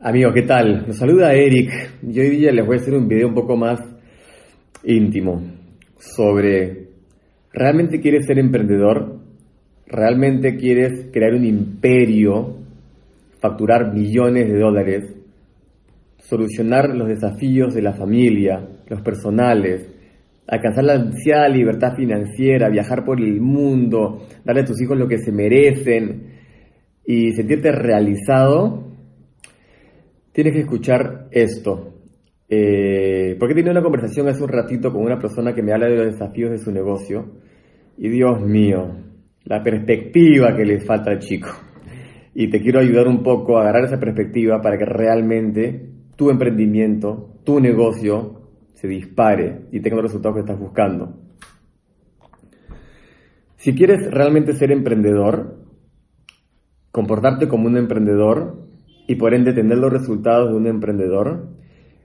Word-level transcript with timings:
Amigo, 0.00 0.32
¿qué 0.32 0.42
tal? 0.42 0.88
Nos 0.88 0.96
saluda 0.96 1.32
Eric. 1.32 1.70
Yo 2.02 2.22
hoy 2.22 2.30
día 2.30 2.52
les 2.52 2.66
voy 2.66 2.76
a 2.76 2.80
hacer 2.80 2.94
un 2.94 3.06
video 3.06 3.28
un 3.28 3.34
poco 3.34 3.56
más 3.56 3.80
íntimo 4.82 5.40
sobre 5.98 6.88
¿realmente 7.52 8.00
quieres 8.00 8.26
ser 8.26 8.40
emprendedor? 8.40 9.20
¿Realmente 9.86 10.56
quieres 10.56 11.06
crear 11.12 11.32
un 11.34 11.44
imperio, 11.44 12.56
facturar 13.38 13.94
millones 13.94 14.48
de 14.48 14.58
dólares, 14.58 15.14
solucionar 16.18 16.88
los 16.94 17.08
desafíos 17.08 17.72
de 17.72 17.82
la 17.82 17.92
familia, 17.92 18.68
los 18.88 19.00
personales, 19.00 19.88
alcanzar 20.48 20.84
la 20.84 20.94
ansiada 20.94 21.48
libertad 21.48 21.94
financiera, 21.96 22.68
viajar 22.68 23.04
por 23.04 23.20
el 23.20 23.40
mundo, 23.40 24.26
darle 24.44 24.62
a 24.62 24.66
tus 24.66 24.82
hijos 24.82 24.98
lo 24.98 25.06
que 25.06 25.18
se 25.18 25.30
merecen 25.30 26.32
y 27.06 27.30
sentirte 27.32 27.70
realizado? 27.70 28.93
Tienes 30.34 30.52
que 30.52 30.60
escuchar 30.60 31.28
esto. 31.30 31.94
Eh, 32.48 33.36
porque 33.38 33.58
he 33.58 33.70
una 33.70 33.82
conversación 33.82 34.28
hace 34.28 34.42
un 34.42 34.50
ratito 34.50 34.92
con 34.92 35.02
una 35.02 35.18
persona 35.18 35.54
que 35.54 35.62
me 35.62 35.72
habla 35.72 35.86
de 35.86 35.96
los 35.96 36.12
desafíos 36.12 36.50
de 36.50 36.58
su 36.58 36.72
negocio. 36.72 37.36
Y 37.96 38.08
Dios 38.08 38.40
mío, 38.42 38.96
la 39.44 39.62
perspectiva 39.62 40.54
que 40.54 40.64
le 40.64 40.80
falta 40.80 41.12
al 41.12 41.20
chico. 41.20 41.48
Y 42.34 42.50
te 42.50 42.60
quiero 42.60 42.80
ayudar 42.80 43.06
un 43.06 43.22
poco 43.22 43.56
a 43.56 43.62
agarrar 43.62 43.84
esa 43.84 44.00
perspectiva 44.00 44.60
para 44.60 44.76
que 44.76 44.84
realmente 44.84 45.88
tu 46.16 46.30
emprendimiento, 46.30 47.38
tu 47.44 47.60
negocio, 47.60 48.42
se 48.72 48.88
dispare 48.88 49.66
y 49.70 49.80
tenga 49.80 49.96
los 49.96 50.06
resultados 50.06 50.34
que 50.34 50.40
estás 50.40 50.58
buscando. 50.58 51.16
Si 53.54 53.72
quieres 53.74 54.10
realmente 54.10 54.52
ser 54.52 54.72
emprendedor, 54.72 55.64
comportarte 56.90 57.46
como 57.46 57.66
un 57.66 57.76
emprendedor, 57.76 58.63
y 59.06 59.16
por 59.16 59.34
ende 59.34 59.52
tener 59.52 59.78
los 59.78 59.92
resultados 59.92 60.50
de 60.50 60.56
un 60.56 60.66
emprendedor, 60.66 61.48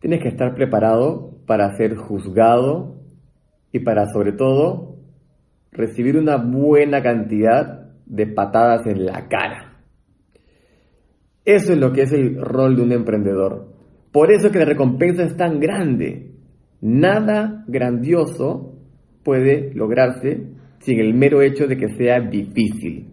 tienes 0.00 0.20
que 0.20 0.28
estar 0.28 0.54
preparado 0.54 1.38
para 1.46 1.74
ser 1.76 1.96
juzgado 1.96 2.96
y 3.72 3.80
para 3.80 4.06
sobre 4.08 4.32
todo 4.32 4.96
recibir 5.70 6.16
una 6.18 6.36
buena 6.36 7.02
cantidad 7.02 7.90
de 8.04 8.26
patadas 8.26 8.86
en 8.86 9.06
la 9.06 9.28
cara. 9.28 9.78
Eso 11.44 11.72
es 11.72 11.78
lo 11.78 11.92
que 11.92 12.02
es 12.02 12.12
el 12.12 12.36
rol 12.40 12.76
de 12.76 12.82
un 12.82 12.92
emprendedor. 12.92 13.72
Por 14.12 14.30
eso 14.30 14.50
que 14.50 14.58
la 14.58 14.66
recompensa 14.66 15.24
es 15.24 15.36
tan 15.36 15.58
grande. 15.58 16.32
Nada 16.82 17.64
grandioso 17.66 18.74
puede 19.24 19.72
lograrse 19.74 20.52
sin 20.80 21.00
el 21.00 21.14
mero 21.14 21.40
hecho 21.42 21.66
de 21.66 21.76
que 21.76 21.88
sea 21.96 22.20
difícil. 22.20 23.08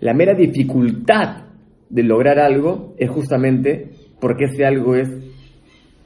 La 0.00 0.14
mera 0.14 0.34
dificultad 0.34 1.51
de 1.92 2.02
lograr 2.02 2.38
algo 2.38 2.94
es 2.98 3.10
justamente 3.10 3.90
porque 4.18 4.46
ese 4.46 4.64
algo 4.64 4.96
es 4.96 5.08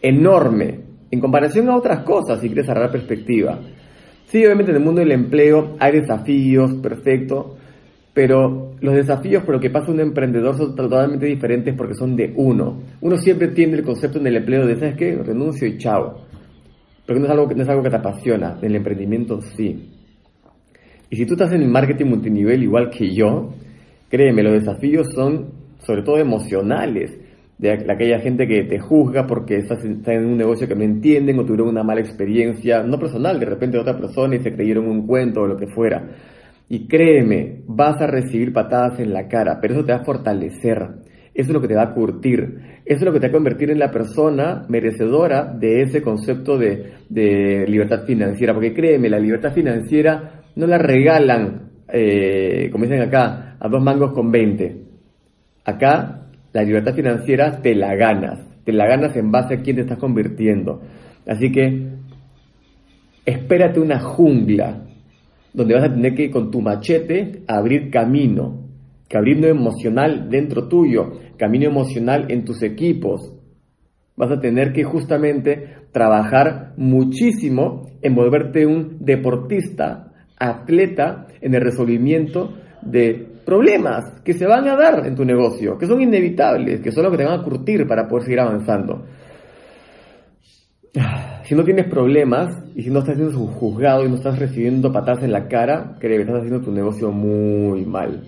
enorme 0.03 0.81
en 1.11 1.21
comparación 1.21 1.69
a 1.69 1.77
otras 1.77 2.01
cosas, 2.01 2.41
si 2.41 2.49
quieres 2.49 2.67
cerrar 2.67 2.91
perspectiva. 2.91 3.61
Sí, 4.27 4.45
obviamente 4.45 4.73
en 4.73 4.79
el 4.79 4.85
mundo 4.85 5.01
del 5.01 5.13
empleo 5.13 5.77
hay 5.79 5.93
desafíos, 6.01 6.75
perfecto, 6.83 7.57
pero 8.13 8.73
los 8.81 8.95
desafíos 8.95 9.45
por 9.45 9.55
lo 9.55 9.61
que 9.61 9.71
pasa 9.71 9.93
un 9.93 10.01
emprendedor 10.01 10.57
son 10.57 10.75
totalmente 10.75 11.27
diferentes 11.27 11.75
porque 11.77 11.95
son 11.95 12.17
de 12.17 12.33
uno. 12.35 12.83
Uno 13.01 13.17
siempre 13.17 13.49
tiene 13.49 13.77
el 13.77 13.85
concepto 13.85 14.19
en 14.19 14.27
el 14.27 14.37
empleo 14.37 14.67
de, 14.67 14.75
¿sabes 14.75 14.97
qué? 14.97 15.15
Renuncio 15.15 15.69
y 15.69 15.79
chao. 15.79 16.27
Pero 17.07 17.21
no 17.21 17.27
es 17.27 17.31
algo, 17.31 17.47
no 17.55 17.63
es 17.63 17.69
algo 17.69 17.85
que 17.85 17.91
te 17.91 17.97
apasiona. 17.97 18.59
En 18.61 18.71
el 18.71 18.77
emprendimiento 18.77 19.41
sí. 19.41 19.93
Y 21.09 21.17
si 21.17 21.25
tú 21.27 21.35
estás 21.35 21.53
en 21.53 21.63
el 21.63 21.69
marketing 21.69 22.07
multinivel 22.07 22.65
igual 22.65 22.91
que 22.91 23.15
yo, 23.15 23.55
créeme, 24.09 24.43
los 24.43 24.55
desafíos 24.55 25.07
son 25.15 25.66
sobre 25.87 26.03
todo 26.03 26.19
emocionales, 26.19 27.17
de 27.59 27.73
aquella 27.73 28.21
gente 28.21 28.47
que 28.47 28.65
te 28.65 28.79
juzga 28.79 29.27
porque 29.27 29.57
estás, 29.57 29.83
en 29.85 30.27
un 30.27 30.37
negocio 30.37 30.69
que 30.69 30.75
no 30.75 30.83
entienden 30.83 31.39
o 31.39 31.45
tuvieron 31.45 31.69
una 31.69 31.83
mala 31.83 32.01
experiencia, 32.01 32.83
no 32.83 32.99
personal, 32.99 33.41
de 33.41 33.47
repente 33.47 33.77
de 33.77 33.83
otra 33.83 33.97
persona 33.97 34.37
y 34.37 34.41
se 34.41 34.53
creyeron 34.53 34.87
un 34.87 35.07
cuento 35.07 35.41
o 35.41 35.47
lo 35.47 35.57
que 35.57 35.69
fuera. 35.69 36.07
Y 36.69 36.87
créeme, 36.87 37.63
vas 37.67 38.01
a 38.03 38.07
recibir 38.07 38.53
patadas 38.53 38.99
en 39.01 39.13
la 39.13 39.29
cara, 39.29 39.59
pero 39.61 39.75
eso 39.75 39.85
te 39.85 39.93
va 39.93 40.01
a 40.01 40.05
fortalecer, 40.05 40.79
eso 41.33 41.49
es 41.49 41.55
lo 41.55 41.61
que 41.61 41.69
te 41.69 41.77
va 41.77 41.85
a 41.85 41.95
curtir, 41.95 42.59
eso 42.85 42.99
es 42.99 43.03
lo 43.03 43.13
que 43.13 43.21
te 43.21 43.29
va 43.29 43.31
a 43.31 43.37
convertir 43.37 43.71
en 43.71 43.79
la 43.79 43.91
persona 43.91 44.67
merecedora 44.69 45.45
de 45.45 45.83
ese 45.83 46.03
concepto 46.03 46.59
de, 46.59 46.93
de 47.09 47.65
libertad 47.69 48.05
financiera, 48.05 48.53
porque 48.53 48.75
créeme, 48.75 49.09
la 49.09 49.21
libertad 49.21 49.55
financiera 49.55 50.43
no 50.57 50.67
la 50.67 50.79
regalan, 50.79 51.71
eh, 51.91 52.69
como 52.71 52.85
dicen 52.85 53.01
acá, 53.01 53.57
a 53.61 53.69
dos 53.69 53.83
mangos 53.83 54.13
con 54.13 54.31
20 54.31 54.86
Acá 55.67 56.29
la 56.53 56.63
libertad 56.63 56.95
financiera 56.95 57.61
te 57.61 57.75
la 57.75 57.97
ganas, 57.97 58.39
te 58.65 58.73
la 58.73 58.87
ganas 58.87 59.17
en 59.17 59.33
base 59.33 59.55
a 59.55 59.63
quién 59.63 59.77
te 59.77 59.83
estás 59.83 59.99
convirtiendo. 59.99 60.81
Así 61.27 61.51
que 61.51 61.89
espérate 63.25 63.81
una 63.81 63.99
jungla 63.99 64.85
donde 65.53 65.75
vas 65.75 65.85
a 65.85 65.93
tener 65.93 66.15
que 66.15 66.31
con 66.31 66.53
tu 66.53 66.61
machete 66.61 67.43
abrir 67.49 67.91
camino, 67.91 68.69
camino 69.09 69.49
emocional 69.49 70.31
dentro 70.31 70.69
tuyo, 70.69 71.19
camino 71.37 71.67
emocional 71.67 72.27
en 72.29 72.45
tus 72.45 72.63
equipos. 72.63 73.35
Vas 74.17 74.31
a 74.31 74.41
tener 74.41 74.73
que 74.73 74.85
justamente 74.85 75.79
trabajar 75.91 76.75
muchísimo 76.77 77.91
en 78.03 78.15
volverte 78.15 78.67
un 78.67 78.99
deportista, 79.01 80.13
atleta 80.39 81.27
en 81.41 81.55
el 81.55 81.61
resolvimiento 81.61 82.55
de 82.83 83.36
problemas 83.47 84.21
que 84.23 84.35
se 84.35 84.45
van 84.45 84.69
a 84.69 84.77
dar 84.77 85.07
en 85.07 85.15
tu 85.15 85.25
negocio, 85.25 85.79
que 85.79 85.87
son 85.87 86.03
inevitables, 86.03 86.81
que 86.81 86.91
son 86.91 87.05
los 87.05 87.13
que 87.13 87.19
te 87.19 87.25
van 87.25 87.41
a 87.41 87.43
curtir 87.43 87.87
para 87.87 88.07
poder 88.09 88.25
seguir 88.25 88.41
avanzando. 88.41 89.07
Si 91.45 91.55
no 91.55 91.63
tienes 91.63 91.87
problemas 91.87 92.65
y 92.75 92.83
si 92.83 92.91
no 92.91 92.99
estás 92.99 93.15
siendo 93.15 93.39
juzgado 93.47 94.05
y 94.05 94.09
no 94.09 94.17
estás 94.17 94.37
recibiendo 94.37 94.93
patadas 94.93 95.23
en 95.23 95.31
la 95.31 95.47
cara, 95.47 95.97
creo 96.01 96.17
que 96.17 96.23
estás 96.23 96.39
haciendo 96.39 96.61
tu 96.61 96.73
negocio 96.73 97.13
muy 97.13 97.85
mal. 97.85 98.23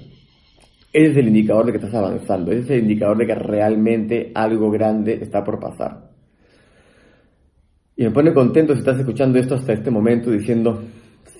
Ese 0.92 1.10
es 1.10 1.16
el 1.16 1.28
indicador 1.28 1.66
de 1.66 1.72
que 1.72 1.78
estás 1.78 1.94
avanzando, 1.94 2.52
ese 2.52 2.60
es 2.60 2.70
el 2.70 2.80
indicador 2.82 3.18
de 3.18 3.26
que 3.26 3.34
realmente 3.34 4.30
algo 4.34 4.70
grande 4.70 5.18
está 5.20 5.42
por 5.42 5.58
pasar. 5.58 6.10
Y 7.96 8.04
me 8.04 8.12
pone 8.12 8.32
contento 8.32 8.72
si 8.74 8.78
estás 8.78 9.00
escuchando 9.00 9.40
esto 9.40 9.56
hasta 9.56 9.72
este 9.72 9.90
momento 9.90 10.30
diciendo, 10.30 10.80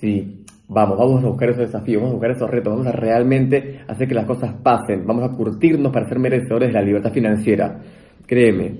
sí, 0.01 0.38
Vamos, 0.71 0.99
vamos 0.99 1.23
a 1.23 1.27
buscar 1.27 1.49
esos 1.49 1.65
desafíos, 1.65 1.99
vamos 1.99 2.11
a 2.11 2.17
buscar 2.17 2.31
esos 2.31 2.49
retos, 2.49 2.71
vamos 2.71 2.85
a 2.85 2.91
realmente 2.91 3.81
hacer 3.87 4.07
que 4.07 4.13
las 4.13 4.25
cosas 4.25 4.53
pasen, 4.61 5.05
vamos 5.07 5.23
a 5.23 5.35
curtirnos 5.35 5.91
para 5.91 6.07
ser 6.07 6.19
merecedores 6.19 6.69
de 6.69 6.73
la 6.73 6.83
libertad 6.83 7.11
financiera. 7.11 7.81
Créeme, 8.27 8.77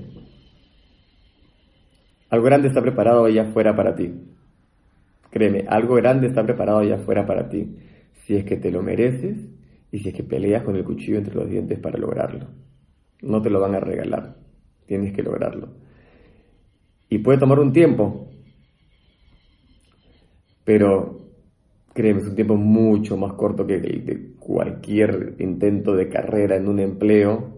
algo 2.30 2.46
grande 2.46 2.68
está 2.68 2.80
preparado 2.84 3.26
allá 3.26 3.50
afuera 3.50 3.76
para 3.76 3.96
ti. 3.96 4.14
Créeme, 5.32 5.66
algo 5.68 5.96
grande 5.96 6.28
está 6.28 6.44
preparado 6.44 6.78
allá 6.78 6.98
afuera 6.98 7.26
para 7.26 7.50
ti. 7.50 7.76
Si 8.14 8.36
es 8.36 8.46
que 8.46 8.58
te 8.58 8.70
lo 8.70 8.84
mereces 8.84 9.50
y 9.92 9.98
si 9.98 10.10
es 10.10 10.16
que 10.16 10.24
peleas 10.24 10.62
con 10.62 10.76
el 10.76 10.84
cuchillo 10.84 11.18
entre 11.18 11.34
los 11.34 11.50
dientes 11.50 11.80
para 11.80 11.98
lograrlo. 11.98 12.50
No 13.24 13.42
te 13.42 13.50
lo 13.50 13.60
van 13.60 13.74
a 13.74 13.80
regalar, 13.80 14.36
tienes 14.86 15.12
que 15.12 15.24
lograrlo. 15.24 15.70
Y 17.10 17.18
puede 17.18 17.40
tomar 17.40 17.58
un 17.58 17.74
tiempo, 17.74 18.30
pero 20.64 21.19
créeme, 22.00 22.22
es 22.22 22.28
un 22.28 22.36
tiempo 22.36 22.56
mucho 22.56 23.18
más 23.18 23.34
corto 23.34 23.68
que 23.68 24.36
cualquier 24.40 25.36
intento 25.40 25.94
de 25.98 26.08
carrera 26.08 26.56
en 26.56 26.70
un 26.70 26.80
empleo 26.80 27.58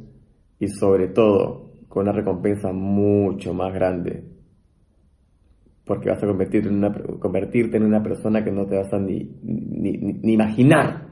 y 0.58 0.68
sobre 0.68 1.10
todo 1.10 1.74
con 1.88 2.08
una 2.08 2.12
recompensa 2.12 2.74
mucho 2.74 3.54
más 3.54 3.72
grande. 3.72 4.24
Porque 5.86 6.10
vas 6.10 6.24
a 6.24 6.26
convertirte 6.26 6.70
en 6.70 6.76
una, 6.78 6.92
convertirte 7.20 7.78
en 7.78 7.84
una 7.84 8.02
persona 8.02 8.44
que 8.44 8.52
no 8.52 8.66
te 8.66 8.78
vas 8.78 8.92
a 8.92 8.98
ni, 8.98 9.30
ni, 9.44 10.34
imaginar. 10.34 11.08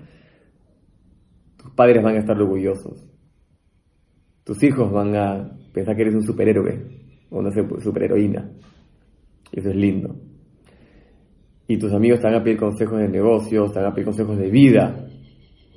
Tus 1.56 1.70
padres 1.76 2.02
van 2.02 2.16
a 2.16 2.20
estar 2.20 2.36
orgullosos. 2.36 3.08
Tus 4.44 4.64
hijos 4.64 4.92
van 4.92 5.16
a 5.16 5.56
pensar 5.72 5.96
que 5.96 6.02
eres 6.02 6.16
un 6.16 6.24
superhéroe 6.24 6.82
o 7.30 7.38
una 7.38 7.52
superheroína. 7.52 8.50
Eso 9.52 9.70
es 9.70 9.76
lindo 9.76 10.29
y 11.70 11.78
tus 11.78 11.94
amigos 11.94 12.20
te 12.20 12.26
van 12.26 12.34
a 12.34 12.44
pedir 12.44 12.58
consejos 12.58 12.98
de 12.98 13.08
negocios, 13.08 13.72
te 13.72 13.78
van 13.78 13.92
a 13.92 13.94
pedir 13.94 14.06
consejos 14.06 14.40
de 14.40 14.50
vida. 14.50 15.08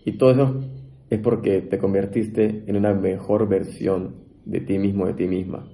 Y 0.06 0.12
todo 0.12 0.30
eso 0.30 0.64
es 1.10 1.20
porque 1.20 1.60
te 1.60 1.76
convertiste 1.76 2.64
en 2.66 2.76
una 2.76 2.94
mejor 2.94 3.46
versión 3.46 4.14
de 4.46 4.60
ti 4.60 4.78
mismo, 4.78 5.06
de 5.06 5.12
ti 5.12 5.28
misma. 5.28 5.68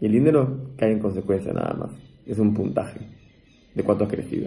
Y 0.00 0.06
el 0.06 0.12
dinero 0.12 0.70
cae 0.76 0.92
en 0.92 1.00
consecuencia 1.00 1.52
nada 1.52 1.74
más. 1.74 1.90
Es 2.24 2.38
un 2.38 2.54
puntaje 2.54 3.00
de 3.74 3.82
cuánto 3.82 4.04
has 4.04 4.10
crecido. 4.10 4.46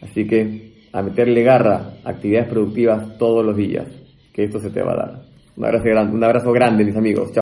Así 0.00 0.28
que 0.28 0.86
a 0.92 1.02
meterle 1.02 1.42
garra, 1.42 1.94
actividades 2.04 2.48
productivas 2.48 3.18
todos 3.18 3.44
los 3.44 3.56
días, 3.56 3.88
que 4.32 4.44
esto 4.44 4.60
se 4.60 4.70
te 4.70 4.80
va 4.80 4.92
a 4.92 4.96
dar. 4.96 5.22
Un 5.56 5.64
abrazo 5.64 5.86
grande, 5.86 6.14
un 6.14 6.22
abrazo 6.22 6.52
grande 6.52 6.84
mis 6.84 6.96
amigos. 6.96 7.32
Chao. 7.32 7.34